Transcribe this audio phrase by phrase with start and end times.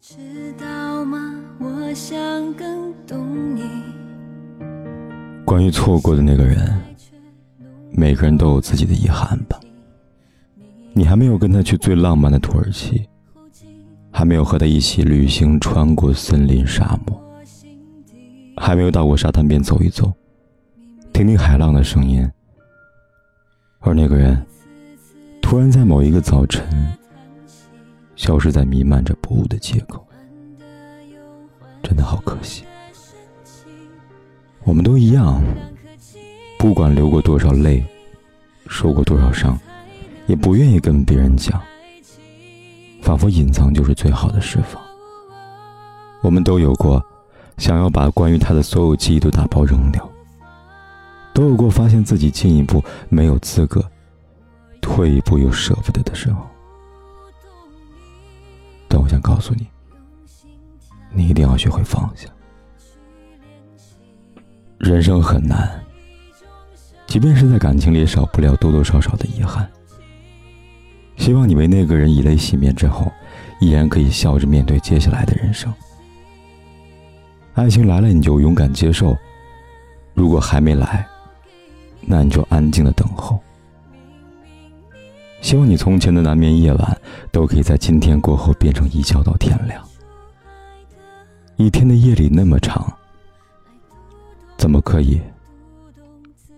[0.00, 0.14] 知
[0.56, 1.34] 道吗？
[1.58, 2.16] 我想
[2.54, 3.62] 更懂你。
[5.44, 6.80] 关于错过的那个人，
[7.90, 9.58] 每个人都有自己的遗憾吧。
[10.92, 13.08] 你还没有跟他去最浪漫的土耳其，
[14.12, 17.20] 还没有和他一起旅行穿过森林沙漠，
[18.56, 20.12] 还没有到过沙滩边走一走，
[21.12, 22.26] 听听海浪的声音。
[23.80, 24.40] 而那个人，
[25.42, 26.64] 突然在某一个早晨。
[28.28, 30.06] 消失在弥漫着薄雾的街口，
[31.82, 32.62] 真的好可惜。
[34.64, 35.42] 我们都一样，
[36.58, 37.82] 不管流过多少泪，
[38.66, 39.58] 受过多少伤，
[40.26, 41.58] 也不愿意跟别人讲，
[43.00, 44.78] 仿佛隐藏就是最好的释放。
[46.20, 47.02] 我们都有过
[47.56, 50.06] 想要把关于他的所有记忆都打包扔掉，
[51.32, 53.82] 都有过发现自己进一步没有资格，
[54.82, 56.46] 退一步又舍不得的时候。
[59.20, 59.66] 告诉你，
[61.12, 62.28] 你一定要学会放下。
[64.78, 65.84] 人生很难，
[67.06, 69.68] 即便是在感情里，少不了多多少少的遗憾。
[71.16, 73.10] 希望你为那个人以泪洗面之后，
[73.60, 75.72] 依然可以笑着面对接下来的人生。
[77.54, 79.16] 爱情来了，你就勇敢接受；
[80.14, 81.04] 如果还没来，
[82.00, 83.40] 那你就安静的等候。
[85.48, 87.00] 希望你从前的难眠夜晚，
[87.32, 89.82] 都可以在今天过后变成一觉到天亮。
[91.56, 92.86] 一天的夜里那么长，
[94.58, 95.18] 怎么可以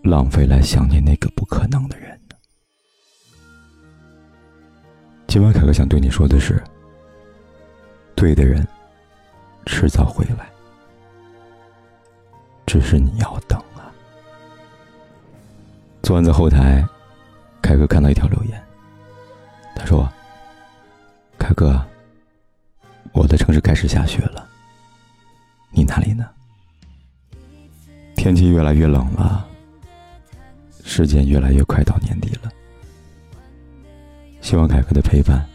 [0.03, 2.34] 浪费来想念那个不可能的人呢？
[5.28, 6.60] 今晚凯哥想对你说的是：
[8.16, 8.66] 对的人
[9.66, 10.50] 迟早会来，
[12.66, 13.87] 只是你要等啊。
[16.03, 16.84] 昨晚在后台，
[17.62, 18.60] 凯哥看到一条留言。
[19.80, 20.06] 他说
[21.38, 21.82] ：“凯哥，
[23.14, 24.46] 我的城市开始下雪了，
[25.70, 26.28] 你哪里呢？
[28.14, 29.48] 天气越来越冷了，
[30.84, 32.52] 时间越来越快到年底了。
[34.42, 35.48] 希望凯哥的陪伴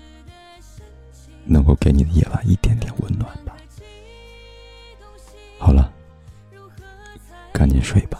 [1.45, 3.55] 能够给你的夜晚一点点温暖吧。
[5.59, 5.93] 好了，
[7.53, 8.19] 赶紧睡吧。”